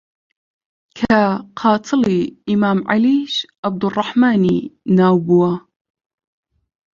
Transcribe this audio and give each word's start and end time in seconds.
کە 0.97 1.19
قاتڵی 1.59 2.21
ئیمام 2.47 2.79
عەلیش 2.89 3.33
عەبدوڕڕەحمانی 3.65 4.57
ناو 4.97 5.15
بووە 5.25 5.53